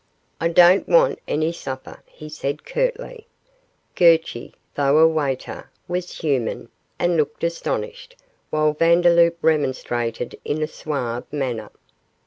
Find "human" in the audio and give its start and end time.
6.21-6.69